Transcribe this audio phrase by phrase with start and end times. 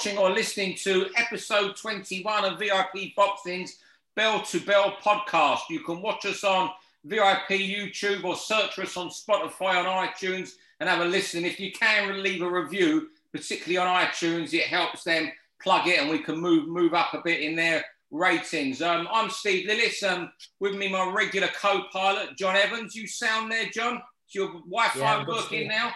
[0.00, 3.76] watching or listening to episode 21 of VIP Boxing's
[4.16, 5.58] Bell to Bell podcast.
[5.68, 6.70] You can watch us on
[7.04, 11.44] VIP YouTube or search us on Spotify on iTunes and have a listen.
[11.44, 15.30] If you can leave a review, particularly on iTunes, it helps them
[15.62, 18.80] plug it and we can move move up a bit in their ratings.
[18.80, 20.02] Um, I'm Steve Lillis.
[20.02, 22.94] Um, with me, my regular co-pilot, John Evans.
[22.94, 23.96] You sound there, John?
[24.26, 25.92] Is your Wi-Fi yeah, working now?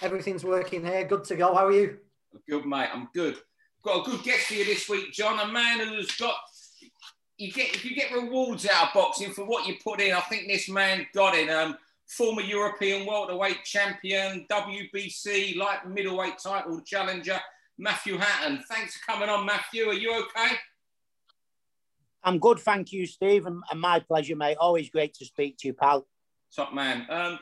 [0.00, 1.04] Everything's working here.
[1.04, 1.54] Good to go.
[1.54, 1.98] How are you?
[2.48, 2.88] Good, mate.
[2.92, 3.36] I'm good.
[3.84, 5.40] Got a good guest for you this week, John.
[5.40, 6.34] A man who's got
[7.38, 10.14] you get if you get rewards out of boxing for what you put in.
[10.14, 11.50] I think this man got it.
[11.50, 11.76] Um,
[12.06, 17.40] former European welterweight champion, WBC light middleweight title challenger,
[17.78, 18.62] Matthew Hatton.
[18.68, 19.88] Thanks for coming on, Matthew.
[19.88, 20.54] Are you okay?
[22.24, 24.56] I'm good, thank you, Steve, and, and my pleasure, mate.
[24.60, 26.06] Always great to speak to you, pal.
[26.54, 27.06] Top man.
[27.10, 27.38] Um,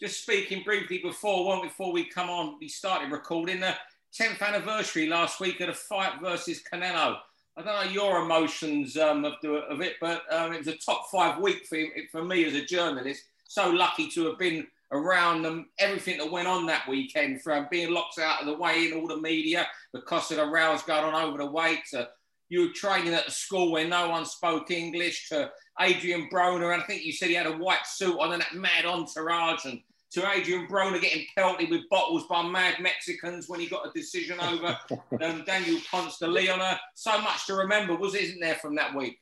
[0.00, 3.74] just speaking briefly before one before we come on, we started recording the
[4.18, 7.16] 10th anniversary last week of the fight versus Canelo.
[7.56, 10.76] I don't know your emotions um, of, the, of it, but um, it was a
[10.76, 11.78] top five week for,
[12.12, 13.22] for me as a journalist.
[13.48, 17.92] So lucky to have been around them, everything that went on that weekend, from being
[17.92, 21.14] locked out of the way in all the media because of the rows going on
[21.14, 22.08] over the way to
[22.48, 26.82] you were training at a school where no one spoke English to Adrian Broner, and
[26.82, 29.80] I think you said he had a white suit on and that mad entourage, and
[30.12, 34.40] to Adrian Broner getting pelted with bottles by mad Mexicans when he got a decision
[34.40, 34.78] over
[35.22, 36.60] um, Daniel Ponce de Leon.
[36.60, 39.18] Uh, so much to remember, was isn't there from that week?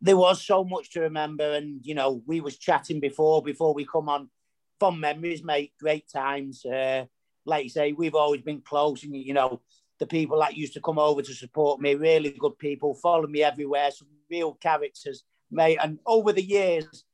[0.00, 3.84] There was so much to remember, and you know we was chatting before before we
[3.84, 4.30] come on.
[4.78, 5.72] Fun memories, mate.
[5.78, 6.64] Great times.
[6.64, 7.04] Uh,
[7.44, 9.60] like you say, we've always been close, and you know
[9.98, 13.42] the people that used to come over to support me, really good people, follow me
[13.42, 15.78] everywhere, some real characters, mate.
[15.80, 17.04] And over the years,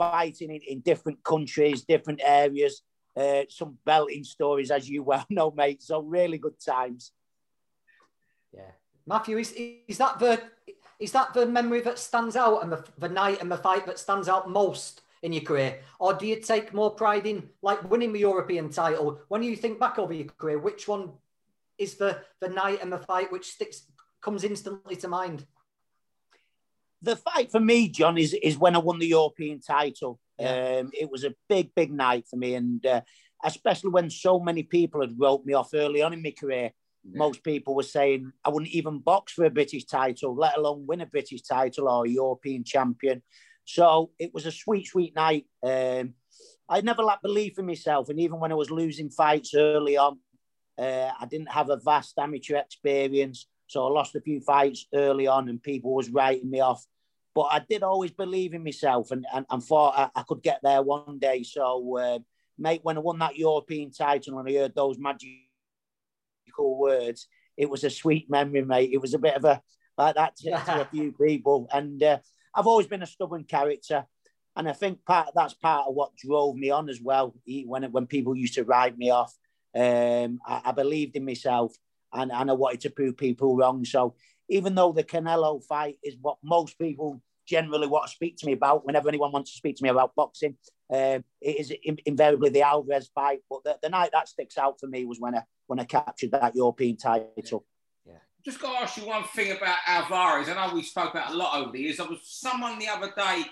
[0.00, 2.82] fighting in, in different countries, different areas,
[3.16, 5.82] uh, some belting stories, as you well know, mate.
[5.82, 7.12] So really good times.
[8.52, 8.72] Yeah,
[9.06, 10.40] Matthew, is is that the
[10.98, 13.98] is that the memory that stands out and the, the night and the fight that
[13.98, 18.12] stands out most in your career, or do you take more pride in like winning
[18.12, 19.20] the European title?
[19.28, 21.12] When you think back over your career, which one
[21.76, 23.82] is the the night and the fight which sticks
[24.22, 25.44] comes instantly to mind?
[27.02, 30.20] The fight for me, John, is is when I won the European title.
[30.38, 30.80] Yeah.
[30.80, 33.00] Um, it was a big, big night for me, and uh,
[33.44, 36.72] especially when so many people had wrote me off early on in my career.
[37.04, 37.18] Yeah.
[37.18, 41.00] Most people were saying I wouldn't even box for a British title, let alone win
[41.00, 43.22] a British title or a European champion.
[43.64, 45.46] So it was a sweet, sweet night.
[45.62, 46.14] Um,
[46.68, 50.18] I never lacked belief in myself, and even when I was losing fights early on,
[50.78, 55.28] uh, I didn't have a vast amateur experience, so I lost a few fights early
[55.28, 56.84] on, and people was writing me off.
[57.36, 60.58] But I did always believe in myself, and and, and thought I, I could get
[60.64, 61.44] there one day.
[61.44, 62.18] So, uh,
[62.58, 65.30] mate, when I won that European title and I heard those magical
[66.56, 68.90] words, it was a sweet memory, mate.
[68.92, 69.62] It was a bit of a
[69.96, 72.18] like that to, to a few people, and uh,
[72.52, 74.04] I've always been a stubborn character.
[74.56, 77.36] And I think part that's part of what drove me on as well.
[77.46, 79.32] When when people used to write me off,
[79.76, 81.72] um, I, I, believed in myself
[82.12, 83.84] and, and I wanted to prove people wrong.
[83.84, 84.14] So
[84.48, 88.52] even though the Canelo fight is what most people generally want to speak to me
[88.52, 90.56] about, whenever anyone wants to speak to me about boxing,
[90.92, 91.72] uh, it is
[92.04, 93.40] invariably the Alvarez fight.
[93.48, 96.32] But the, the, night that sticks out for me was when I when I captured
[96.32, 97.64] that European title.
[98.04, 98.14] Yeah.
[98.44, 100.48] Just got to ask you one thing about Alvarez.
[100.48, 101.98] I know we spoke about a lot over the years.
[101.98, 103.44] There was someone the other day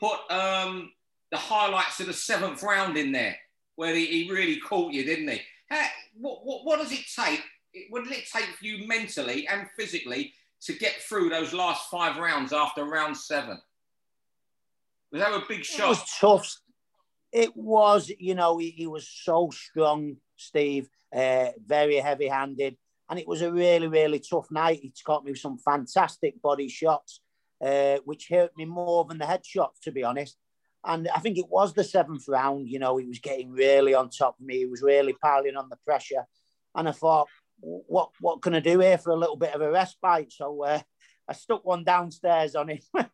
[0.00, 0.92] put um,
[1.30, 3.36] the highlights of the seventh round in there,
[3.74, 5.40] where he, he really caught you, didn't he?
[5.68, 5.86] How,
[6.18, 7.42] what, what, what does it take?
[7.90, 10.32] What did it take for you mentally and physically
[10.62, 13.60] to get through those last five rounds after round seven?
[15.12, 15.84] Was that a big shot?
[15.84, 16.56] It was tough.
[17.32, 22.76] It was, you know, he, he was so strong, Steve, uh, very heavy handed.
[23.08, 24.80] And it was a really, really tough night.
[24.82, 27.20] He caught me with some fantastic body shots,
[27.64, 30.36] uh, which hurt me more than the headshots, to be honest.
[30.84, 34.08] And I think it was the seventh round, you know, he was getting really on
[34.08, 34.58] top of me.
[34.58, 36.26] He was really piling on the pressure.
[36.74, 37.28] And I thought,
[37.60, 40.32] what what can I do here for a little bit of a respite?
[40.32, 40.80] So uh,
[41.28, 42.80] I stuck one downstairs on him.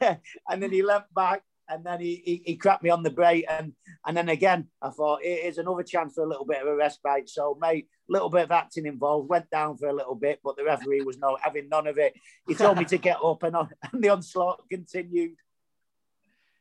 [0.00, 3.44] and then he leapt back and then he, he, he cracked me on the break.
[3.48, 3.72] And,
[4.06, 7.28] and then again, I thought, here's another chance for a little bit of a respite.
[7.28, 10.56] So, mate, a little bit of acting involved, went down for a little bit, but
[10.56, 12.14] the referee was no having none of it.
[12.46, 15.36] He told me to get up, and, on, and the onslaught continued.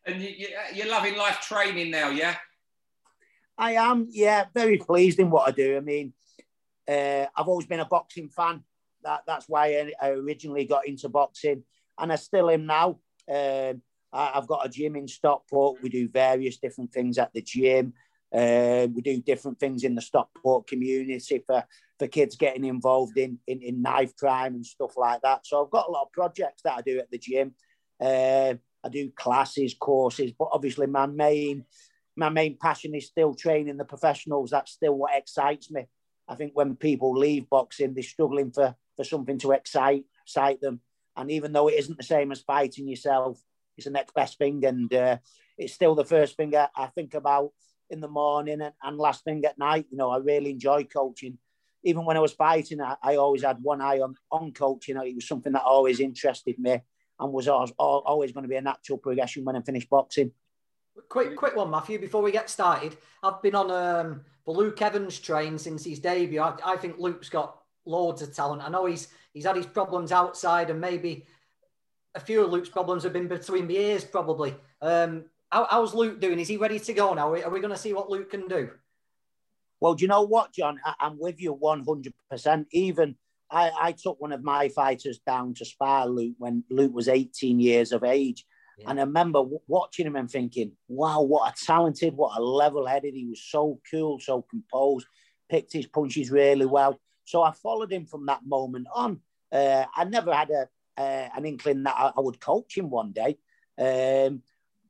[0.08, 2.36] And you, you're loving life training now, yeah?
[3.58, 5.78] I am, yeah, very pleased in what I do.
[5.78, 6.14] I mean,
[6.88, 8.64] uh, I've always been a boxing fan.
[9.04, 11.64] That, that's why I, originally got into boxing,
[11.98, 13.00] and I still am now.
[13.32, 13.82] Um,
[14.12, 15.82] I, have got a gym in Stockport.
[15.82, 17.94] We do various different things at the gym.
[18.34, 21.64] Uh, we do different things in the Stockport community for,
[22.00, 25.46] for kids getting involved in, in, in knife crime and stuff like that.
[25.46, 27.54] So I've got a lot of projects that I do at the gym.
[28.02, 31.66] Uh, I do classes, courses, but obviously my main
[32.16, 34.52] my main passion is still training the professionals.
[34.52, 35.86] That's still what excites me.
[36.28, 40.82] I think when people leave boxing, they're struggling for, for something to excite, excite them.
[41.16, 43.40] And even though it isn't the same as fighting yourself,
[43.78, 44.64] it's the next best thing.
[44.66, 45.18] And uh,
[45.58, 47.52] it's still the first thing I, I think about
[47.90, 49.86] in the morning and, and, last thing at night.
[49.92, 51.38] You know, I really enjoy coaching.
[51.84, 54.98] Even when I was fighting, I, I always had one eye on, on coaching.
[54.98, 56.82] It was something that always interested me
[57.20, 60.32] and was always, always going to be a natural progression when I finished boxing.
[61.10, 62.00] Quick, quick one, Matthew.
[62.00, 66.42] Before we get started, I've been on um, the Luke Evans train since his debut.
[66.42, 68.64] I, I, think Luke's got loads of talent.
[68.64, 71.26] I know he's he's had his problems outside, and maybe
[72.16, 74.56] a few of Luke's problems have been between the ears, probably.
[74.82, 76.40] Um, how, how's Luke doing?
[76.40, 77.34] Is he ready to go now?
[77.34, 78.72] Are we going to see what Luke can do?
[79.82, 80.80] Well, do you know what, John?
[80.86, 82.66] I, am with you 100%.
[82.72, 83.16] Even
[83.52, 87.60] I, I took one of my fighters down to spar Luke when Luke was 18
[87.60, 88.46] years of age.
[88.78, 88.90] Yeah.
[88.90, 92.86] And I remember w- watching him and thinking, wow, what a talented, what a level
[92.86, 93.14] headed.
[93.14, 95.08] He was so cool, so composed,
[95.50, 97.00] picked his punches really well.
[97.24, 99.20] So I followed him from that moment on.
[99.52, 100.68] Uh, I never had a,
[100.98, 103.38] uh, an inkling that I, I, would coach him one day.
[103.78, 104.42] Um,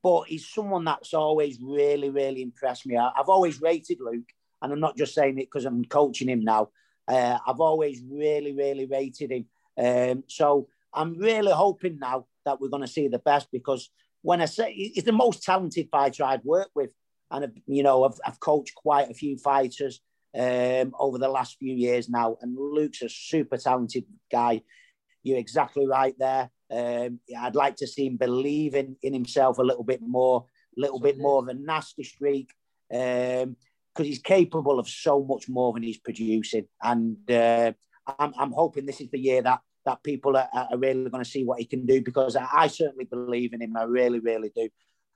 [0.02, 2.96] but he's someone that's always really, really impressed me.
[2.96, 4.28] I, have always rated Luke,
[4.62, 6.70] and I'm not just saying it because I'm coaching him now.
[7.08, 9.46] Uh, I've always really, really rated him.
[9.78, 13.90] Um, so I'm really hoping now that we're going to see the best because
[14.22, 16.92] when I say he's the most talented fighter I've worked with,
[17.30, 20.00] and you know I've, I've coached quite a few fighters
[20.36, 24.62] um, over the last few years now, and Luke's a super talented guy.
[25.22, 26.50] You're exactly right there.
[26.70, 30.46] Um, I'd like to see him believe in, in himself a little bit more,
[30.76, 32.50] a little bit more of a nasty streak,
[32.88, 33.56] because um,
[34.04, 36.66] he's capable of so much more than he's producing.
[36.82, 37.72] And uh,
[38.18, 41.30] I'm, I'm hoping this is the year that that people are, are really going to
[41.30, 43.76] see what he can do because I, I, certainly believe in him.
[43.76, 44.68] I really, really do.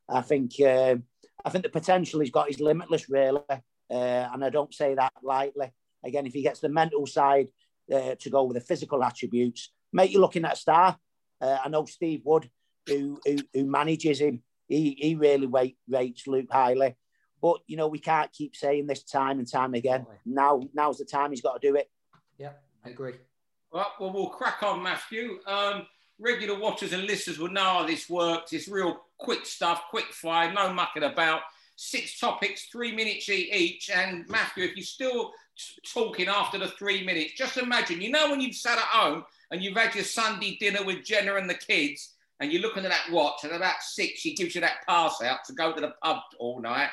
[0.09, 0.97] I think uh,
[1.45, 3.59] I think the potential he's got is limitless, really, uh,
[3.91, 5.73] and I don't say that lightly.
[6.05, 7.49] Again, if he gets the mental side
[7.93, 10.97] uh, to go with the physical attributes, mate, you're looking at a star.
[11.41, 12.49] Uh, I know Steve Wood,
[12.87, 16.97] who, who, who manages him, he, he really rate, rates Luke highly.
[17.43, 20.07] But you know, we can't keep saying this time and time again.
[20.25, 21.91] Now, now's the time he's got to do it.
[22.39, 22.53] Yeah,
[22.85, 23.15] I agree.
[23.73, 25.39] Well, well we'll crack on, Matthew.
[25.47, 25.87] Um,
[26.19, 28.53] regular watchers and listeners will know how this works.
[28.53, 31.43] It's real quick stuff, quick fire, no mucking about.
[31.77, 33.91] Six topics, three minutes each.
[33.91, 35.33] And Matthew, if you're still
[35.87, 39.63] talking after the three minutes, just imagine, you know, when you've sat at home and
[39.63, 43.13] you've had your Sunday dinner with Jenna and the kids, and you're looking at that
[43.13, 46.19] watch, and about six, she gives you that pass out to go to the pub
[46.39, 46.89] all night.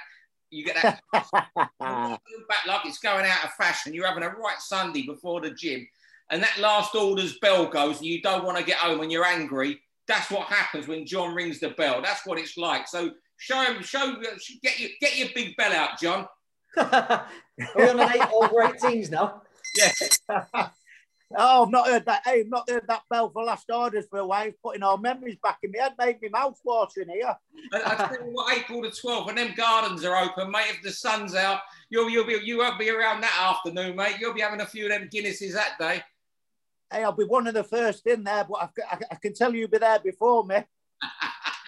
[0.50, 1.02] You get that
[1.80, 3.94] back like it's going out of fashion.
[3.94, 5.88] You're having a right Sunday before the gym,
[6.30, 9.26] and that last order's bell goes, and you don't want to get home, and you're
[9.26, 9.80] angry.
[10.08, 12.02] That's what happens when John rings the bell.
[12.02, 12.88] That's what it's like.
[12.88, 14.16] So show him, show,
[14.62, 16.28] get your get your big bell out, John.
[16.78, 17.28] Are
[17.76, 19.42] we on an eight over 18s now?
[19.76, 20.70] Yeah.
[21.36, 22.22] Oh, I've not heard that.
[22.24, 24.50] Hey, I've not heard that bell for last orders for a while.
[24.64, 27.36] Putting all memories back in my head, made me mouth watering here.
[27.74, 30.82] I, I tell you what, April the 12th, when them gardens are open, mate, if
[30.84, 34.16] the sun's out, you'll, you'll be, you won't be around that afternoon, mate.
[34.22, 36.02] You'll be having a few of them Guinnesses that day.
[36.92, 39.54] Hey, I'll be one of the first in there, but I, I, I can tell
[39.54, 40.58] you you'll be there before me.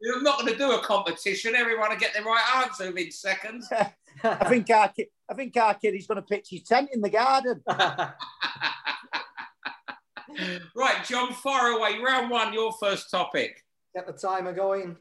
[0.00, 1.54] You're not going to do a competition.
[1.54, 3.68] Everyone will get the right answer within seconds.
[4.22, 7.00] I think our kid, I think our kid is going to pitch his tent in
[7.00, 7.62] the garden.
[7.68, 8.14] right,
[11.04, 11.98] John, far away.
[12.04, 13.64] Round one, your first topic.
[13.94, 14.96] Get the timer going.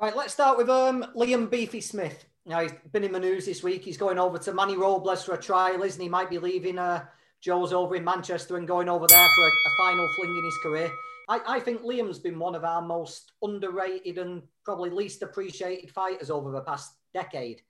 [0.00, 2.26] Right, let's start with um, Liam Beefy Smith.
[2.46, 3.84] Now, he's been in the news this week.
[3.84, 6.08] He's going over to Manny Robles for a trial, isn't he?
[6.08, 7.04] Might be leaving uh,
[7.40, 10.58] Joe's over in Manchester and going over there for a, a final fling in his
[10.62, 10.90] career.
[11.28, 16.30] I, I, think Liam's been one of our most underrated and probably least appreciated fighters
[16.30, 17.62] over the past decade.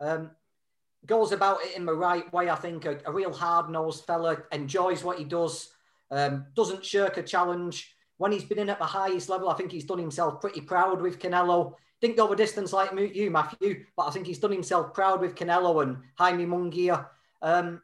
[0.00, 0.30] Um,
[1.04, 2.86] goes about it in the right way, I think.
[2.86, 5.74] A, a real hard nosed fella, enjoys what he does,
[6.10, 7.94] um, doesn't shirk a challenge.
[8.16, 11.02] When he's been in at the highest level, I think he's done himself pretty proud
[11.02, 11.74] with Canelo.
[12.02, 15.36] Didn't go the distance like you, Matthew, but I think he's done himself proud with
[15.36, 17.06] Canelo and Jaime Munguia.
[17.40, 17.80] Um,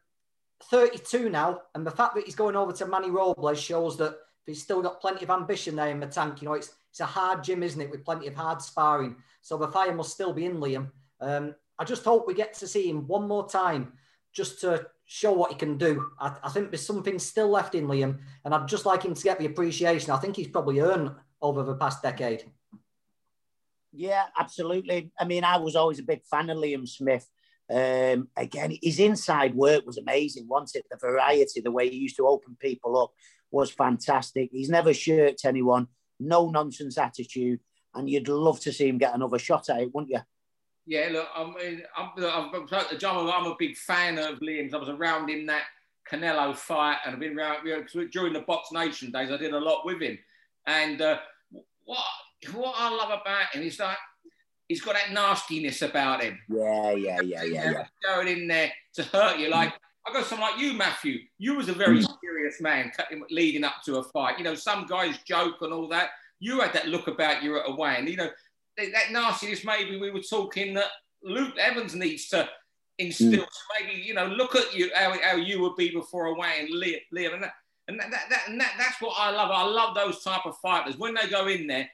[0.65, 4.61] 32 now, and the fact that he's going over to Manny Robles shows that he's
[4.61, 6.43] still got plenty of ambition there in the tank.
[6.43, 9.15] You know, it's it's a hard gym, isn't it, with plenty of hard sparring.
[9.41, 10.91] So the fire must still be in Liam.
[11.21, 13.93] Um, I just hope we get to see him one more time,
[14.33, 16.11] just to show what he can do.
[16.19, 19.23] I, I, think there's something still left in Liam, and I'd just like him to
[19.23, 22.51] get the appreciation I think he's probably earned over the past decade.
[23.93, 25.11] Yeah, absolutely.
[25.19, 27.27] I mean, I was always a big fan of Liam Smith.
[27.71, 30.87] Um, again, his inside work was amazing, wasn't it?
[30.91, 33.13] The variety, the way he used to open people up
[33.51, 34.51] was fantastic.
[34.53, 37.61] He's never shirked anyone, no nonsense attitude,
[37.95, 40.21] and you'd love to see him get another shot at it, wouldn't you?
[40.87, 44.73] Yeah, look, I mean, I'm, I'm, John, I'm a big fan of Liam's.
[44.73, 45.65] I was around him that
[46.11, 49.31] Canelo fight, and I've been around you know, during the Box Nation days.
[49.31, 50.19] I did a lot with him,
[50.67, 51.19] and uh,
[51.85, 51.99] what
[52.53, 53.97] what I love about him is that
[54.69, 56.39] he's got that nastiness about him.
[56.49, 57.87] Yeah, yeah, yeah, yeah, yeah.
[58.05, 59.75] Going in there to hurt you, like
[60.07, 61.21] I got someone like you, Matthew.
[61.39, 62.17] You was a very mm.
[62.21, 62.93] serious man
[63.31, 64.39] leading up to a fight.
[64.39, 66.11] You know, some guys joke and all that.
[66.41, 68.31] You had that look about you at a way, and you know
[68.77, 69.65] that nastiness.
[69.65, 70.91] Maybe we were talking that
[71.23, 72.49] Luke Evans needs to
[72.99, 73.43] instill.
[73.43, 73.49] Mm.
[73.81, 76.71] Maybe you know, look at you how, how you would be before a way and
[76.71, 77.53] live, live and that.
[77.89, 79.51] And, that, that, and that, that's what I love.
[79.51, 80.99] I love those type of fighters.
[80.99, 81.89] When they go in there,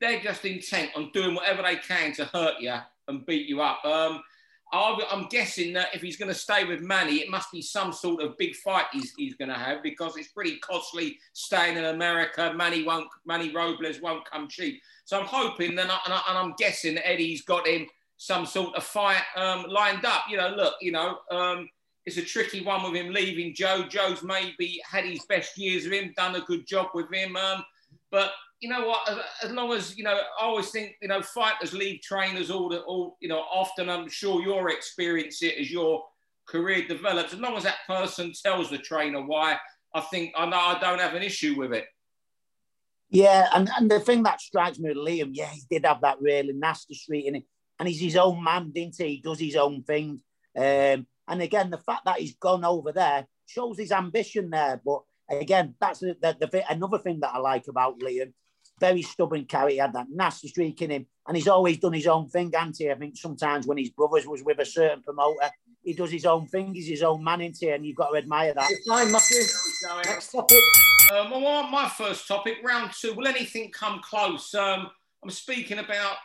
[0.00, 2.74] they're just intent on doing whatever they can to hurt you
[3.08, 3.84] and beat you up.
[3.84, 4.22] Um,
[4.72, 8.22] I'm guessing that if he's going to stay with Manny, it must be some sort
[8.22, 12.52] of big fight he's, he's going to have because it's pretty costly staying in America.
[12.54, 14.82] Manny won't, Manny Robles won't come cheap.
[15.04, 17.86] So I'm hoping that, and, I, am guessing that Eddie's got him
[18.16, 20.24] some sort of fight um, lined up.
[20.28, 21.68] You know, look, you know, um,
[22.04, 23.84] it's a tricky one with him leaving Joe.
[23.88, 27.36] Joe's maybe had his best years with him, done a good job with him.
[27.36, 27.64] Um,
[28.10, 29.08] but you know what?
[29.42, 32.80] As, long as you know, I always think you know, fighters leave trainers all the
[32.80, 33.16] all.
[33.20, 36.04] You know, often I'm sure you'll experience it as your
[36.46, 37.32] career develops.
[37.32, 39.58] As long as that person tells the trainer why,
[39.94, 41.84] I think I know I don't have an issue with it.
[43.08, 46.20] Yeah, and, and the thing that strikes me with Liam, yeah, he did have that
[46.20, 47.44] really nasty streak in it,
[47.78, 49.16] and he's his own man, didn't he?
[49.16, 50.20] He does his own thing.
[50.56, 54.80] Um, and again, the fact that he's gone over there shows his ambition there.
[54.84, 58.32] But again, that's the, the, the another thing that I like about Liam
[58.78, 59.72] very stubborn character.
[59.72, 62.76] He had that nasty streak in him, and he's always done his own thing, hasn't
[62.78, 62.90] he?
[62.90, 65.50] I think sometimes when his brothers was with a certain promoter,
[65.82, 66.74] he does his own thing.
[66.74, 67.70] He's his own man, isn't he?
[67.70, 68.70] And you've got to admire that.
[68.88, 69.38] fine, Matthew.
[70.04, 70.58] Next topic.
[71.14, 73.14] Um, well, my first topic, round two.
[73.14, 74.52] Will anything come close?
[74.54, 74.90] Um,
[75.22, 76.16] I'm speaking about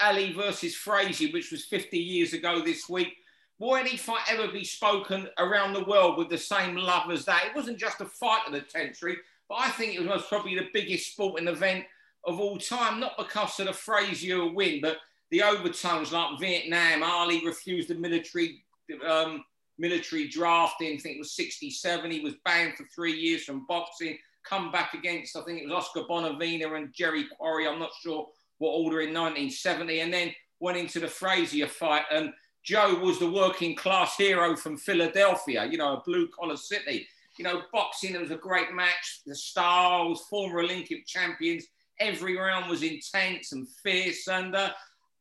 [0.00, 3.14] Ali versus Frazier, which was 50 years ago this week.
[3.60, 7.46] Will any fight ever be spoken around the world with the same love as that?
[7.46, 9.16] It wasn't just a fight of the century.
[9.48, 11.84] But I think it was probably the biggest sporting event
[12.24, 14.98] of all time, not because of the Frazier win, but
[15.30, 17.02] the overtones like Vietnam.
[17.02, 18.64] Ali refused the military
[19.06, 19.44] um,
[19.78, 20.94] military drafting.
[20.94, 22.10] I think it was 67.
[22.10, 24.18] He was banned for three years from boxing.
[24.44, 27.66] Come back against, I think it was Oscar Bonavena and Jerry Quarry.
[27.66, 30.00] I'm not sure what order in 1970.
[30.00, 32.04] And then went into the Frazier fight.
[32.12, 32.32] And
[32.62, 37.06] Joe was the working class hero from Philadelphia, you know, a blue collar city
[37.38, 39.20] you know, boxing, it was a great match.
[39.26, 41.64] The Stars, former Olympic champions,
[42.00, 44.28] every round was intense and fierce.
[44.28, 44.70] And uh,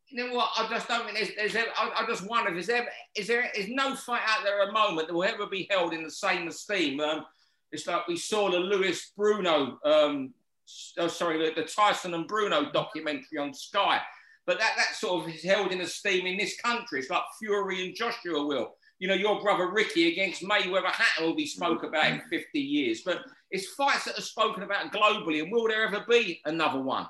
[0.09, 0.49] you know what?
[0.57, 3.49] I just don't think there's, there's I, I, just wonder if there's ever, is there
[3.55, 6.11] is no fight out there at the moment that will ever be held in the
[6.11, 6.99] same esteem.
[6.99, 7.25] Um,
[7.71, 10.33] it's like we saw the Lewis Bruno, um,
[10.99, 14.01] oh, sorry, the, the Tyson and Bruno documentary on Sky.
[14.45, 16.99] But that, that sort of is held in esteem in this country.
[16.99, 21.35] It's like Fury and Joshua will you know, your brother Ricky against Mayweather Hatton will
[21.35, 21.87] be spoke mm-hmm.
[21.87, 23.01] about in 50 years.
[23.01, 23.19] But
[23.51, 27.07] it's fights that are spoken about globally, and will there ever be another one?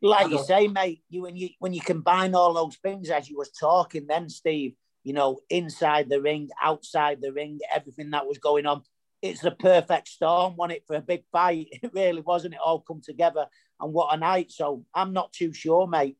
[0.00, 3.36] Like you say, mate, you when you when you combine all those things as you
[3.36, 4.72] was talking, then Steve,
[5.04, 8.84] you know, inside the ring, outside the ring, everything that was going on,
[9.20, 11.66] it's the perfect storm, wasn't it, for a big fight?
[11.82, 12.54] It really wasn't.
[12.54, 13.44] It all come together,
[13.78, 14.52] and what a night!
[14.52, 16.16] So I'm not too sure, mate.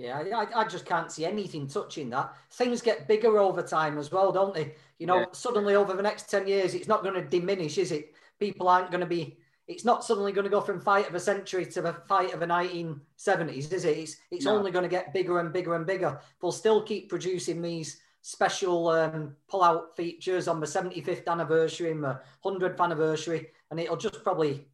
[0.00, 2.34] Yeah, I, I just can't see anything touching that.
[2.52, 4.74] Things get bigger over time as well, don't they?
[4.98, 5.24] You know, yeah.
[5.32, 8.14] suddenly over the next 10 years, it's not going to diminish, is it?
[8.38, 9.36] People aren't going to be,
[9.68, 12.40] it's not suddenly going to go from fight of a century to the fight of
[12.40, 13.98] the 1970s, is it?
[13.98, 14.56] It's, it's no.
[14.56, 16.18] only going to get bigger and bigger and bigger.
[16.40, 22.20] They'll still keep producing these special um, pull-out features on the 75th anniversary and the
[22.42, 24.66] 100th anniversary, and it'll just probably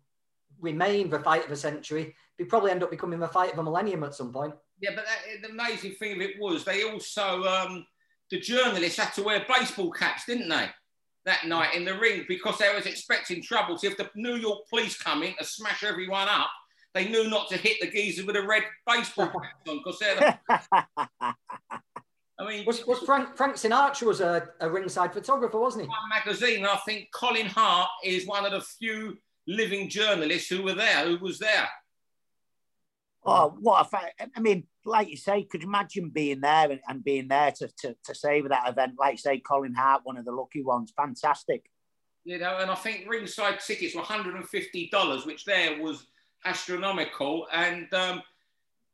[0.60, 2.14] remain the fight of a century.
[2.38, 4.54] They probably end up becoming the fight of a millennium at some point.
[4.80, 7.86] Yeah, but that, the amazing thing of it was they also um,
[8.30, 10.68] the journalists had to wear baseball caps, didn't they?
[11.24, 13.76] That night in the ring because they was expecting trouble.
[13.78, 16.50] So if the New York police come in to smash everyone up,
[16.94, 20.16] they knew not to hit the geezer with a red baseball cap on because they're.
[20.16, 21.34] The...
[22.38, 25.88] I mean, was, was Frank Frank Sinatra was a, a ringside photographer, wasn't he?
[25.88, 26.64] One magazine.
[26.64, 29.16] I think Colin Hart is one of the few
[29.46, 31.68] living journalists who were there, who was there.
[33.26, 34.22] Oh, what a fact.
[34.36, 37.68] I mean, like you say, could you imagine being there and, and being there to,
[37.80, 38.94] to, to save that event?
[38.98, 40.92] Like, say, Colin Hart, one of the lucky ones.
[40.96, 41.68] Fantastic.
[42.24, 46.06] You know, and I think ringside tickets were $150, which there was
[46.44, 48.22] astronomical, and um,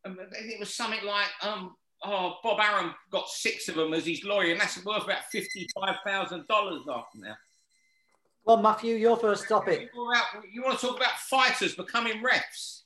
[0.05, 1.75] it was something like um,
[2.05, 5.97] oh, Bob Arum got six of them as his lawyer, and that's worth about fifty-five
[6.05, 7.37] thousand dollars after now.
[8.45, 9.91] Well, Matthew, your first topic.
[9.95, 12.83] You want to talk about fighters becoming refs?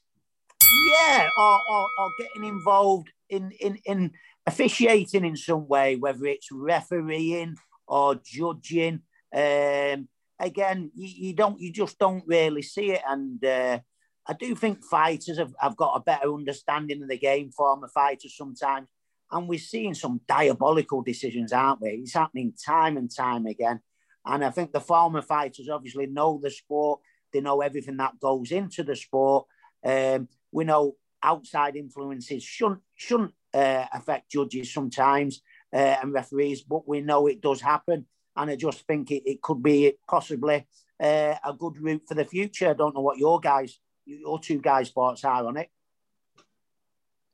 [0.89, 4.13] Yeah, or, or, or getting involved in, in, in
[4.47, 7.57] officiating in some way, whether it's refereeing
[7.87, 9.01] or judging.
[9.35, 10.09] Um,
[10.39, 13.03] again, you, you, don't, you just don't really see it.
[13.07, 13.81] And uh,
[14.27, 18.37] I do think fighters have, have got a better understanding of the game, former fighters
[18.37, 18.89] sometimes.
[19.31, 21.91] And we're seeing some diabolical decisions, aren't we?
[21.91, 23.81] It's happening time and time again.
[24.25, 27.01] And I think the former fighters obviously know the sport,
[27.33, 29.47] they know everything that goes into the sport.
[29.85, 35.43] Um, we know outside influences shouldn't, shouldn't uh, affect judges sometimes
[35.75, 38.07] uh, and referees, but we know it does happen.
[38.35, 40.67] And I just think it, it could be possibly
[40.99, 42.71] uh, a good route for the future.
[42.71, 45.69] I don't know what your guys, your two guys' thoughts are on it.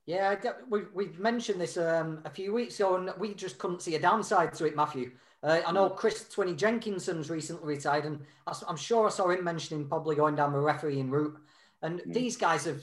[0.05, 0.35] Yeah,
[0.69, 4.01] we, we've mentioned this um, a few weeks ago, and we just couldn't see a
[4.01, 5.13] downside to it, Matthew.
[5.45, 8.21] Uh, I know Chris Twinney Jenkinson's recently retired, and
[8.69, 11.39] I'm sure I saw him mentioning probably going down the refereeing route.
[11.83, 12.13] And mm.
[12.13, 12.83] these guys have,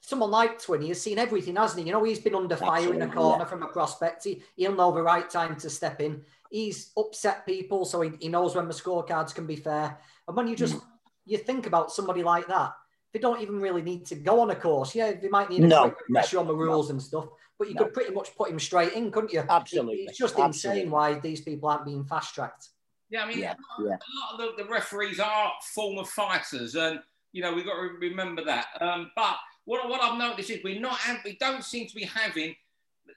[0.00, 1.86] someone like Twinney has seen everything, hasn't he?
[1.86, 3.48] You know, he's been under fire Absolutely, in a corner yeah.
[3.48, 4.24] from a prospect.
[4.24, 6.22] He, he'll know the right time to step in.
[6.50, 9.98] He's upset people, so he, he knows when the scorecards can be fair.
[10.26, 10.82] And when you just mm.
[11.26, 12.72] you think about somebody like that,
[13.12, 14.94] they don't even really need to go on a course.
[14.94, 16.94] Yeah, they might need a no, pressure no, on the rules no.
[16.94, 17.26] and stuff,
[17.58, 17.84] but you no.
[17.84, 19.44] could pretty much put him straight in, couldn't you?
[19.48, 20.04] Absolutely.
[20.08, 20.80] It's just Absolutely.
[20.82, 22.68] insane why these people aren't being fast tracked.
[23.10, 23.96] Yeah, I mean, yeah, a, lot, yeah.
[23.96, 27.00] a lot of the, the, referees are former fighters, and
[27.32, 28.66] you know we've got to remember that.
[28.80, 32.54] Um, but what, what I've noticed is we're not we don't seem to be having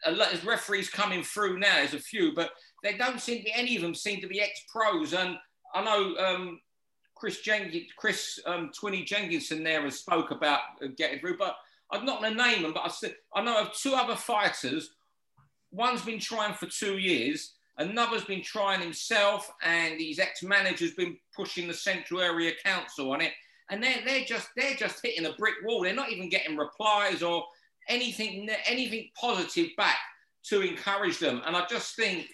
[0.06, 1.76] a lot of referees coming through now.
[1.76, 2.52] There's a few, but
[2.84, 5.14] they don't seem to be any of them seem to be ex pros.
[5.14, 5.38] And
[5.74, 6.60] I know um,
[7.16, 11.56] Chris Jenkins, Chris um, Twinney Jenkinson there has spoke about uh, getting through, but
[11.92, 12.74] I'm not going to name them.
[12.74, 14.92] But I I know of two other fighters.
[15.72, 17.54] One's been trying for two years.
[17.78, 23.32] Another's been trying himself, and his ex-manager's been pushing the Central Area Council on it.
[23.70, 25.84] And they're, they're just they're just hitting a brick wall.
[25.84, 27.46] They're not even getting replies or
[27.90, 29.98] anything anything positive back
[30.50, 31.42] to encourage them.
[31.46, 32.28] And I just think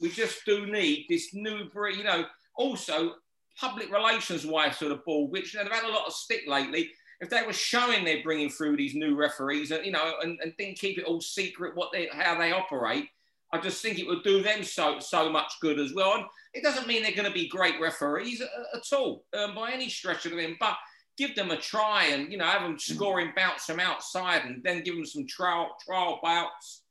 [0.00, 2.24] we just do need this new, you know.
[2.56, 3.14] Also,
[3.58, 6.42] public relations wise sort of ball, which you know, they've had a lot of stick
[6.46, 6.90] lately.
[7.20, 10.52] If they were showing they're bringing through these new referees, and you know, and, and
[10.58, 13.08] didn't keep it all secret what they how they operate,
[13.56, 16.14] I just think it would do them so so much good as well.
[16.14, 19.88] And it doesn't mean they're going to be great referees at, all um, by any
[19.88, 20.76] stretch of them, but
[21.18, 24.82] give them a try and you know have them scoring bouts from outside and then
[24.82, 26.82] give them some trial trial bouts.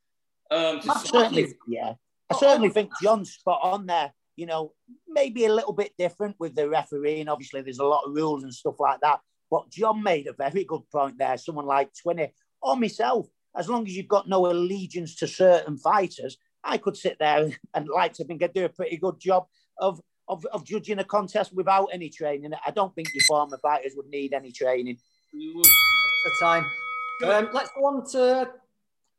[0.51, 1.93] Um, I certainly, yeah,
[2.29, 4.73] I certainly think John's spot on there you know,
[5.07, 7.29] maybe a little bit different with the refereeing.
[7.29, 9.19] Obviously, there's a lot of rules and stuff like that.
[9.49, 11.37] But John made a very good point there.
[11.37, 16.37] Someone like Twinney or myself, as long as you've got no allegiance to certain fighters,
[16.65, 19.45] I could sit there and like to think I do a pretty good job
[19.77, 22.51] of, of, of judging a contest without any training.
[22.65, 24.97] I don't think your former fighters would need any training.
[25.31, 26.65] The time.
[27.23, 28.51] Um, let's go on to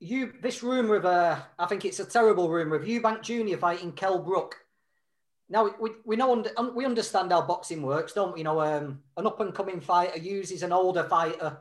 [0.00, 0.32] you.
[0.42, 4.18] This rumor of uh, I think it's a terrible rumor of Eubank Junior fighting Kell
[4.18, 4.56] Brook.
[5.48, 8.40] Now we, we know we understand how boxing works, don't we?
[8.40, 11.58] You know, um, an up and coming fighter uses an older fighter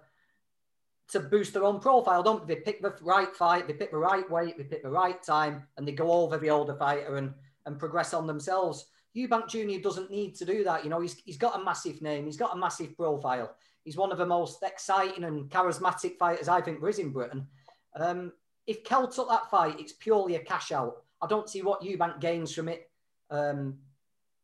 [1.10, 2.56] to boost their own profile, don't they?
[2.56, 5.88] Pick the right fight, they pick the right weight, they pick the right time, and
[5.88, 7.34] they go over the older fighter and
[7.66, 8.86] and progress on themselves.
[9.18, 10.84] Eubank Junior doesn't need to do that.
[10.84, 13.56] You know, he's he's got a massive name, he's got a massive profile.
[13.84, 17.48] He's one of the most exciting and charismatic fighters I think there is in Britain.
[17.96, 18.32] Um,
[18.66, 21.04] if Kell took that fight, it's purely a cash out.
[21.22, 22.90] I don't see what Eubank gains from it
[23.30, 23.78] um,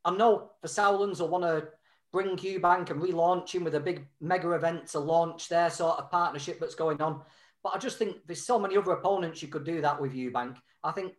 [0.03, 1.67] I know the Sauerlands will want to
[2.11, 6.11] bring Eubank and relaunch him with a big mega event to launch their sort of
[6.11, 7.21] partnership that's going on.
[7.63, 10.57] But I just think there's so many other opponents you could do that with Eubank.
[10.83, 11.13] I think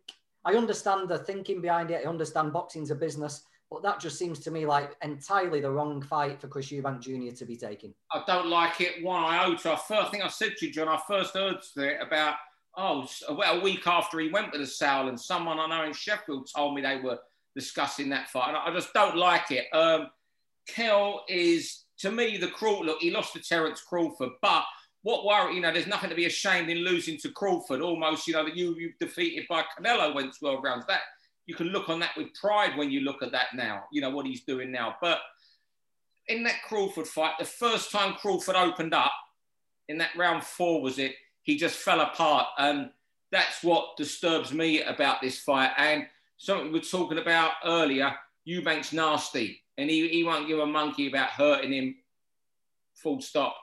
[0.45, 2.05] I understand the thinking behind it.
[2.05, 6.01] I understand boxing's a business, but that just seems to me like entirely the wrong
[6.01, 7.35] fight for Chris Eubank Jr.
[7.35, 7.93] to be taking.
[8.11, 9.71] I don't like it one iota.
[9.71, 12.35] I first thing I said to you, John, I first heard it about,
[12.77, 16.75] oh, a week after he went with the and someone I know in Sheffield told
[16.75, 17.19] me they were
[17.55, 18.49] discussing that fight.
[18.49, 19.73] And I just don't like it.
[19.73, 20.07] Um,
[20.67, 22.99] Kell is, to me, the cruel look.
[22.99, 24.63] He lost to Terence Crawford, but
[25.03, 27.81] what worry, you know, there's nothing to be ashamed in losing to Crawford.
[27.81, 30.85] Almost, you know, that you you defeated by Canelo went 12 rounds.
[30.87, 31.01] That
[31.45, 33.83] you can look on that with pride when you look at that now.
[33.91, 34.95] You know what he's doing now.
[35.01, 35.19] But
[36.27, 39.11] in that Crawford fight, the first time Crawford opened up
[39.89, 41.15] in that round four, was it?
[41.41, 42.89] He just fell apart, and
[43.31, 45.71] that's what disturbs me about this fight.
[45.77, 48.15] And something we were talking about earlier.
[48.47, 51.95] Eubank's nasty, and he, he won't give a monkey about hurting him.
[52.95, 53.55] Full stop.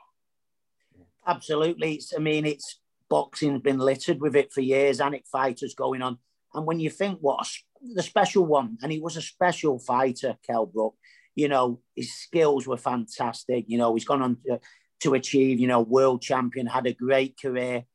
[1.25, 1.95] Absolutely.
[1.95, 6.01] It's, I mean, it's boxing's been littered with it for years, and it fighters going
[6.01, 6.17] on.
[6.53, 10.37] And when you think what a, the special one, and he was a special fighter,
[10.45, 10.95] Kell Brook.
[11.33, 13.65] You know, his skills were fantastic.
[13.67, 14.59] You know, he's gone on to,
[15.01, 17.85] to achieve, you know, world champion, had a great career,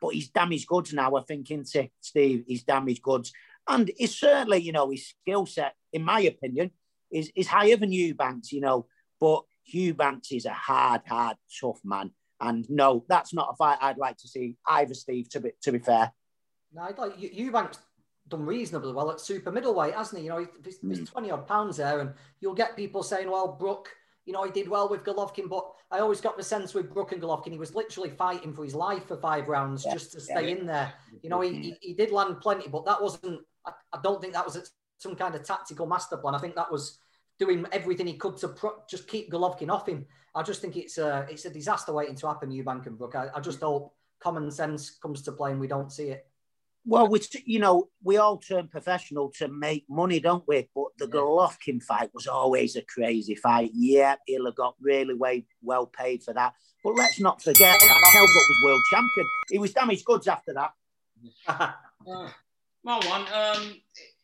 [0.00, 1.16] but he's damaged goods now.
[1.16, 3.32] I think, into Steve, he's damaged goods,
[3.66, 6.70] and it's certainly, you know, his skill set, in my opinion,
[7.10, 8.52] is is higher than Eubanks.
[8.52, 8.86] You know,
[9.20, 12.10] but Eubanks is a hard, hard, tough man.
[12.40, 15.72] And no, that's not a fight I'd like to see either, Steve, to be, to
[15.72, 16.12] be fair.
[16.72, 17.78] No, I'd like Eubanks
[18.28, 20.26] done reasonably well at super middleweight, hasn't he?
[20.26, 21.10] You know, there's, mm.
[21.10, 23.88] 20 odd pounds there, and you'll get people saying, well, Brook,
[24.26, 27.12] you know, he did well with Golovkin, but I always got the sense with Brook
[27.12, 29.92] and Golovkin, he was literally fighting for his life for five rounds yeah.
[29.92, 30.56] just to stay yeah.
[30.56, 30.92] in there.
[31.22, 34.32] You know, he, he, he, did land plenty, but that wasn't, I, I don't think
[34.34, 34.56] that was
[34.98, 36.34] some kind of tactical master plan.
[36.34, 36.98] I think that was
[37.38, 40.06] doing everything he could to pro- just keep Golovkin off him.
[40.34, 43.14] I just think it's a it's a disaster waiting to happen, Eubank and Brook.
[43.14, 46.26] I, I just hope common sense comes to play and we don't see it.
[46.84, 50.68] Well, we you know we all turn professional to make money, don't we?
[50.74, 51.20] But the yeah.
[51.20, 53.70] Golovkin fight was always a crazy fight.
[53.74, 56.54] Yeah, he'll have got really way, well paid for that.
[56.84, 59.26] But let's not forget that Kell was world champion.
[59.50, 60.72] He was damaged goods after that.
[61.48, 62.28] uh,
[62.84, 63.26] my one.
[63.32, 63.74] Um,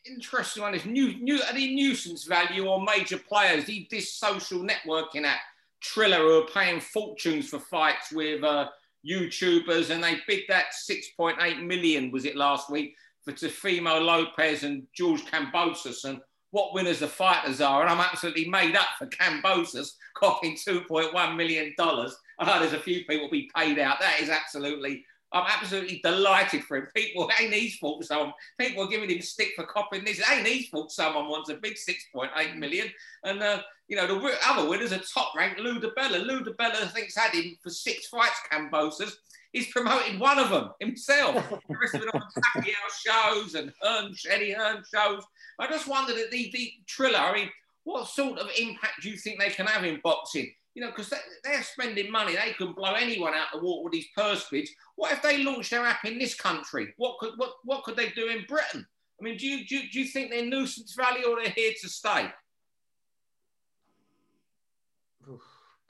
[0.05, 3.65] interesting one is new, new, any nuisance value or major players.
[3.89, 5.39] this social networking app,
[5.81, 8.69] Triller, who are paying fortunes for fights with uh,
[9.09, 14.83] YouTubers, and they bid that 6.8 million, was it last week, for Teofimo Lopez and
[14.95, 16.19] George Kambosos, and
[16.51, 17.81] what winners the fighters are.
[17.81, 21.73] And I'm absolutely made up for Kambosos cocking $2.1 million.
[21.79, 23.99] I know there's a few people be paid out.
[23.99, 26.87] That is absolutely I'm absolutely delighted for him.
[26.95, 30.19] People, ain't his fault someone, people are giving him stick for copying this.
[30.19, 32.87] It ain't his fault someone wants a big 6.8 million.
[33.23, 36.25] And, uh, you know, the other winners are top ranked Lou DiBella.
[36.25, 39.13] Lou DiBella thinks had him for six fights, Kambosos.
[39.53, 41.35] He's promoted one of them himself.
[41.69, 42.21] the rest of it on
[42.55, 42.73] Pacquiao
[43.05, 45.23] shows and Hearn, Eddie Hearn shows.
[45.59, 47.49] I just wondered at the, the Triller, I mean,
[47.83, 50.51] what sort of impact do you think they can have in boxing?
[50.75, 54.07] You know, because they're spending money, they can blow anyone out the water with these
[54.15, 54.71] purse bids.
[54.95, 56.93] What if they launched their app in this country?
[56.97, 58.85] What could what what could they do in Britain?
[59.19, 61.89] I mean, do you do, do you think they're nuisance value or they're here to
[61.89, 62.31] stay?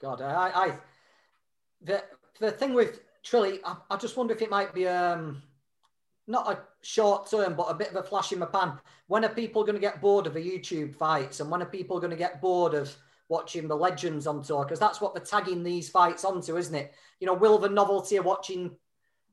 [0.00, 0.78] God, I, I
[1.80, 2.04] the
[2.38, 5.42] the thing with Triller, I, I just wonder if it might be um
[6.26, 8.78] not a short term, but a bit of a flash in the pan.
[9.06, 12.00] When are people going to get bored of the YouTube fights, and when are people
[12.00, 12.94] going to get bored of
[13.28, 16.94] watching the legends on tour because that's what they're tagging these fights onto, isn't it?
[17.20, 18.76] You know, will the novelty of watching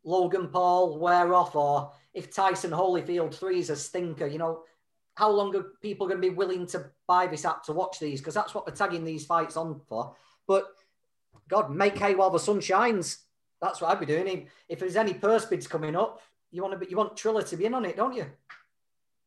[0.03, 4.63] Logan Paul wear off, or if Tyson Holyfield three is a stinker, you know,
[5.15, 8.21] how long are people going to be willing to buy this app to watch these?
[8.21, 10.15] Because that's what they're tagging these fights on for.
[10.47, 10.67] But
[11.49, 13.19] God, make hay while the sun shines.
[13.61, 14.47] That's what I'd be doing.
[14.69, 17.57] If there's any purse bids coming up, you want to be, you want Triller to
[17.57, 18.25] be in on it, don't you?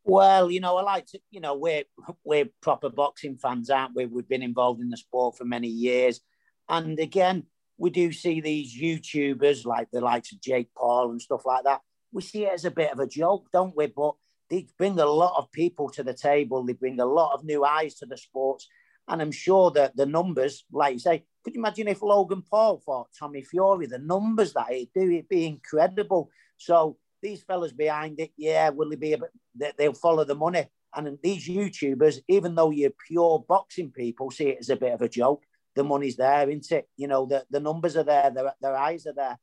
[0.05, 1.85] Well, you know, I like to, you know, we're
[2.25, 4.05] we're proper boxing fans, aren't we?
[4.05, 6.21] We've been involved in the sport for many years,
[6.69, 7.45] and again,
[7.79, 11.81] we do see these YouTubers like the likes of Jake Paul and stuff like that.
[12.12, 13.87] We see it as a bit of a joke, don't we?
[13.87, 14.14] But
[14.51, 16.64] they bring a lot of people to the table.
[16.64, 18.69] They bring a lot of new eyes to the sports,
[19.09, 22.83] and I'm sure that the numbers, like you say, could you imagine if Logan Paul
[22.85, 23.87] fought Tommy Fury?
[23.87, 26.29] The numbers that he'd do, it'd be incredible.
[26.59, 30.67] So these fellas behind it, yeah, will they be a bit, they'll follow the money.
[30.95, 35.03] And these YouTubers, even though you're pure boxing people, see it as a bit of
[35.03, 35.43] a joke.
[35.75, 36.89] The money's there, isn't it?
[36.97, 39.39] You know, the, the numbers are there, their, their eyes are there.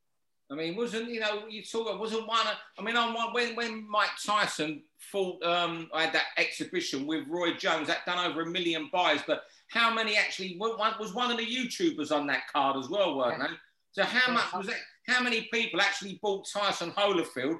[0.50, 2.46] I mean, wasn't you know you talk wasn't one?
[2.78, 7.26] I mean, on one when when Mike Tyson fought, um, I had that exhibition with
[7.26, 9.20] Roy Jones that done over a million buys.
[9.26, 13.38] But how many actually was one of the YouTubers on that card as well, weren't
[13.38, 13.46] yeah.
[13.48, 13.54] they?
[13.92, 14.76] So how much was that?
[15.06, 17.58] How many people actually bought Tyson Holyfield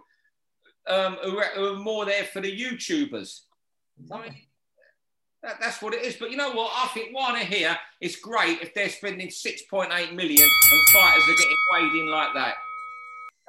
[0.88, 3.40] um, who, are, who, are, more there for the YouTubers.
[4.10, 4.34] I mean,
[5.42, 6.16] that, that's what it is.
[6.16, 6.72] But you know what?
[6.74, 11.56] I think Warner here is great if they're spending 6.8 million and fighters are getting
[11.72, 12.54] weighed in like that.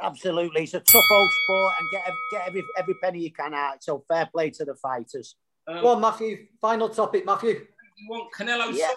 [0.02, 0.64] Absolutely.
[0.64, 3.84] It's a tough old sport and get, get every, every penny you can out.
[3.84, 5.36] So fair play to the fighters.
[5.68, 6.48] Um, Go on, Matthew.
[6.60, 7.50] Final topic, Matthew.
[7.50, 8.90] You want Canelo yeah.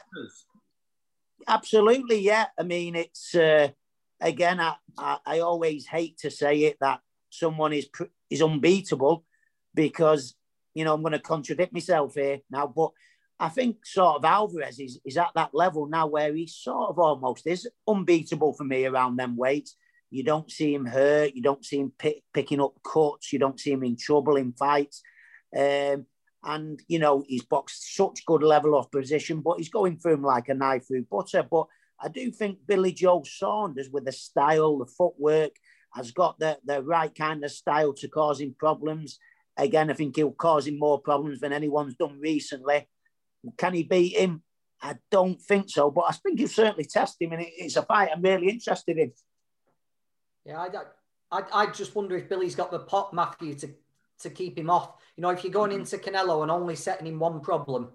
[1.47, 2.47] Absolutely, yeah.
[2.59, 3.69] I mean, it's uh,
[4.21, 7.01] again, I, I, I always hate to say it that
[7.39, 7.89] someone is
[8.31, 9.25] is unbeatable
[9.75, 10.35] because
[10.75, 12.91] you know I'm going to contradict myself here now, but
[13.39, 16.99] I think sort of Alvarez is, is at that level now where he's sort of
[16.99, 19.77] almost is unbeatable for me around them weights.
[20.11, 23.61] You don't see him hurt, you don't see him pick, picking up cuts, you don't
[23.61, 25.03] see him in trouble in fights.
[25.57, 26.07] Um,
[26.45, 30.23] and you know he's boxed such good level of position, but he's going through him
[30.23, 31.43] like a knife through butter.
[31.43, 31.67] But
[32.01, 35.53] I do think Billy Joe Saunders, with the style, the footwork,
[35.97, 39.19] has got the, the right kind of style to cause him problems.
[39.57, 42.87] Again, I think he'll cause him more problems than anyone's done recently.
[43.57, 44.43] Can he beat him?
[44.83, 48.11] I don't think so, but I think he'll certainly test him, and it's a fight
[48.13, 49.13] I'm really interested in.
[50.45, 53.69] Yeah, I, I, I just wonder if Billy's got the pot, Matthew, to,
[54.21, 55.01] to keep him off.
[55.17, 55.81] You know, if you're going mm-hmm.
[55.81, 57.89] into Canelo and only setting him one problem,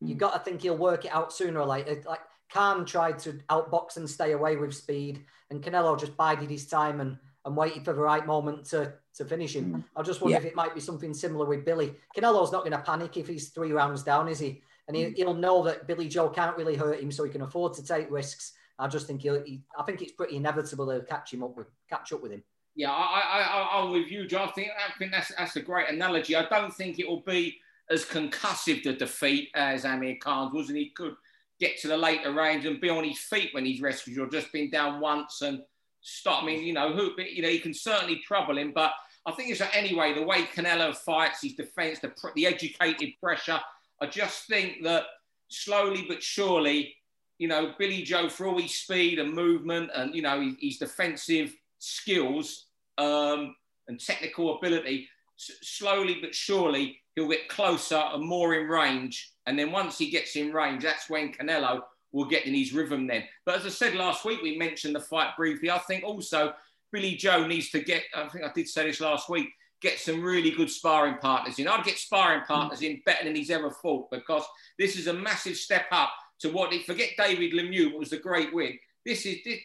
[0.00, 2.00] you've got to think he'll work it out sooner or later.
[2.06, 2.20] Like
[2.52, 7.00] Khan tried to outbox and stay away with speed, and Canelo just bided his time
[7.00, 9.74] and, and waited for the right moment to, to finish him.
[9.74, 9.84] Mm.
[9.96, 10.40] I just wonder yeah.
[10.40, 11.94] if it might be something similar with Billy.
[12.16, 14.62] Canelo's not going to panic if he's three rounds down, is he?
[14.88, 15.40] And he, will mm.
[15.40, 18.52] know that Billy Joe can't really hurt him, so he can afford to take risks.
[18.78, 19.42] I just think he'll.
[19.44, 22.42] He, I think it's pretty inevitable they'll catch him up with catch up with him.
[22.74, 24.48] Yeah, I, I, I'm with you, John.
[24.48, 26.34] I think, I think that's that's a great analogy.
[26.34, 27.58] I don't think it will be
[27.90, 31.14] as concussive the defeat as Amir Khan's was, and he could
[31.60, 34.50] get to the later range and be on his feet when he's rescued or just
[34.50, 35.60] been down once and
[36.00, 36.42] stop.
[36.42, 38.92] I mean, you know, who you know, he can certainly trouble him, but
[39.26, 43.60] I think it's anyway the way Canelo fights, his defence, the the educated pressure.
[44.00, 45.04] I just think that
[45.48, 46.94] slowly but surely,
[47.38, 50.78] you know, Billy Joe for all his speed and movement and you know his, his
[50.78, 52.66] defensive skills
[52.98, 53.54] um,
[53.88, 55.08] and technical ability,
[55.38, 59.32] s- slowly but surely he'll get closer and more in range.
[59.46, 61.80] And then once he gets in range, that's when Canelo
[62.12, 63.24] will get in his rhythm then.
[63.46, 65.70] But as I said last week, we mentioned the fight briefly.
[65.70, 66.52] I think also
[66.92, 69.48] Billy Joe needs to get, I think I did say this last week,
[69.80, 71.68] get some really good sparring partners in.
[71.68, 74.44] I'd get sparring partners in better than he's ever fought because
[74.78, 78.52] this is a massive step up to what, he forget David Lemieux, was the great
[78.52, 78.78] win.
[79.06, 79.58] This is, this,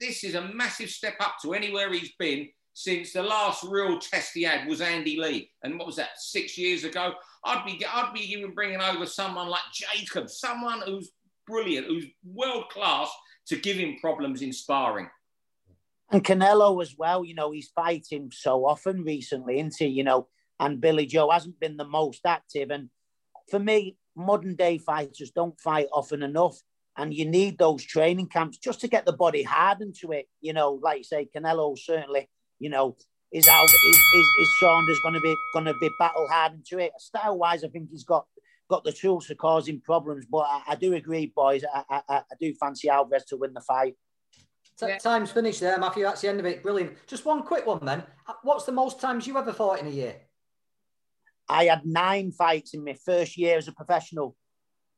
[0.00, 4.32] this is a massive step up to anywhere he's been since the last real test
[4.34, 5.50] he had was Andy Lee.
[5.62, 7.12] And what was that, six years ago?
[7.44, 11.10] I'd be, I'd be even bringing over someone like Jacob, someone who's
[11.48, 13.10] brilliant, who's world class
[13.48, 15.08] to give him problems in sparring.
[16.10, 19.86] And Canelo as well, you know, he's fighting so often recently, isn't he?
[19.86, 20.28] You know,
[20.60, 22.70] and Billy Joe hasn't been the most active.
[22.70, 22.88] And
[23.50, 26.56] for me, modern day fighters don't fight often enough.
[26.96, 30.26] And you need those training camps just to get the body hardened to it.
[30.40, 32.96] You know, like you say, Canelo certainly you know,
[33.32, 36.78] is how is, is, is Saunders going to be going to be battle hardened to
[36.78, 36.92] it?
[36.98, 38.26] Style wise, I think he's got
[38.68, 40.26] got the tools for causing problems.
[40.30, 41.64] But I, I do agree, boys.
[41.72, 43.94] I, I, I, do fancy Alvarez to win the fight.
[44.80, 44.98] Yeah.
[44.98, 46.04] Time's finished there, Matthew.
[46.04, 46.62] That's the end of it.
[46.62, 46.94] Brilliant.
[47.06, 48.04] Just one quick one then.
[48.28, 50.16] Uh, what's the most times you ever fought in a year?
[51.48, 54.36] I had nine fights in my first year as a professional.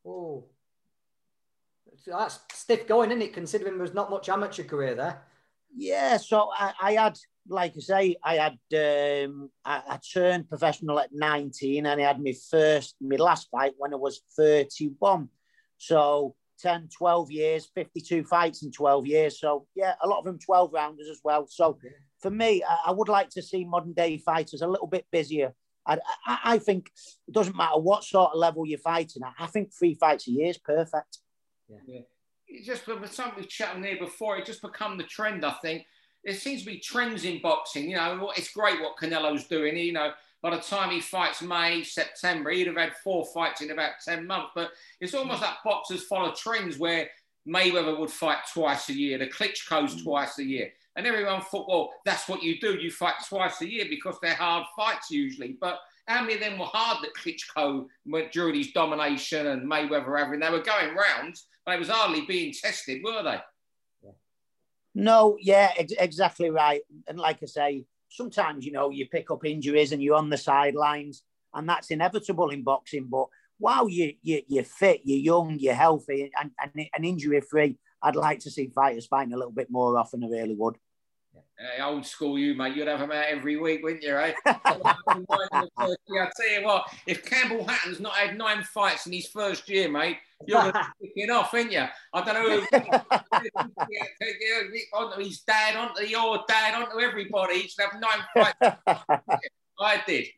[0.05, 0.45] Oh,
[1.97, 3.33] so that's stiff going, isn't it?
[3.33, 5.23] Considering there was not much amateur career there.
[5.75, 10.99] Yeah, so I, I had like I say, I had um, I, I, turned professional
[10.99, 15.29] at 19 and I had my first, my last fight when I was 31.
[15.79, 19.41] So 10, 12 years, 52 fights in 12 years.
[19.41, 21.47] So yeah, a lot of them 12 rounders as well.
[21.49, 21.79] So
[22.21, 25.55] for me, I, I, would like to see modern day fighters a little bit busier.
[25.87, 26.91] I, I, I, think
[27.27, 29.35] it doesn't matter what sort of level you're fighting at.
[29.39, 31.19] I think three fights a year is perfect.
[31.69, 31.79] Yeah.
[31.87, 32.01] yeah.
[32.47, 35.87] It just with something we chatted there before, it just become the trend, I think
[36.25, 37.91] there seems to be trends in boxing.
[37.91, 39.77] You know, it's great what Canelo's doing.
[39.77, 43.71] You know, by the time he fights May, September, he'd have had four fights in
[43.71, 44.51] about 10 months.
[44.55, 47.09] But it's almost like boxers follow trends where
[47.49, 50.03] Mayweather would fight twice a year, the Klitschko's mm.
[50.03, 50.71] twice a year.
[50.97, 52.75] And everyone thought, well, that's what you do.
[52.75, 55.57] You fight twice a year because they're hard fights usually.
[55.61, 60.19] But how many of them were hard that Klitschko went during his domination and Mayweather
[60.19, 60.41] having?
[60.41, 63.39] They were going rounds, but it was hardly being tested, were they?
[65.01, 66.83] No, yeah, ex- exactly right.
[67.09, 70.37] And like I say, sometimes you know you pick up injuries and you're on the
[70.37, 71.23] sidelines,
[71.55, 73.07] and that's inevitable in boxing.
[73.11, 73.27] But
[73.59, 78.15] while you, you you're fit, you're young, you're healthy, and, and, and injury free, I'd
[78.15, 80.23] like to see fighters fighting a little bit more often.
[80.23, 80.77] I really would.
[81.61, 82.75] Hey, old school, you mate.
[82.75, 84.17] You'd have them out every week, wouldn't you?
[84.17, 84.33] Eh?
[84.47, 84.63] I
[85.77, 90.17] tell you what, if Campbell Hatton's not had nine fights in his first year, mate,
[90.47, 91.85] you're kicking off, ain't you?
[92.15, 92.61] I don't know who
[95.19, 97.61] his dad, onto your dad, onto everybody.
[97.61, 98.57] He should have nine fights.
[99.79, 100.29] I did.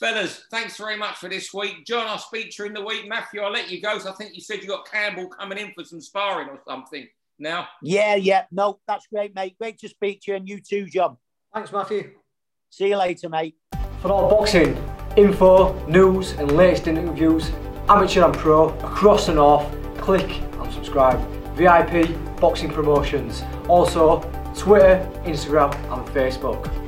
[0.00, 1.86] Fellas, thanks very much for this week.
[1.86, 3.08] John, I'll speak to you in the week.
[3.08, 3.98] Matthew, I'll let you go.
[4.00, 7.06] So I think you said you got Campbell coming in for some sparring or something
[7.38, 7.68] now?
[7.82, 8.44] Yeah, yeah.
[8.50, 9.56] No, that's great, mate.
[9.58, 11.16] Great to speak to you, and you too, John.
[11.54, 12.12] Thanks, Matthew.
[12.70, 13.56] See you later, mate.
[14.00, 14.76] For all boxing
[15.16, 17.50] info, news, and latest interviews,
[17.88, 19.66] amateur and pro across the north,
[19.98, 21.18] click and subscribe.
[21.56, 22.08] VIP
[22.40, 23.42] Boxing Promotions.
[23.68, 24.20] Also,
[24.56, 26.87] Twitter, Instagram, and Facebook.